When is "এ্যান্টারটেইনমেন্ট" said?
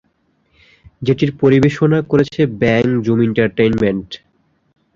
3.21-4.09